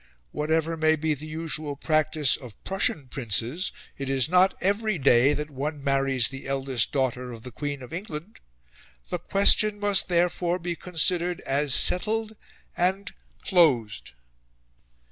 [0.31, 5.51] Whatever may be the usual practice of Prussian princes, it is not EVERY day that
[5.51, 8.39] one marries the eldest daughter of the Queen of England.
[9.11, 12.33] The question must therefore be considered as settled
[12.75, 13.11] and
[13.43, 14.13] closed."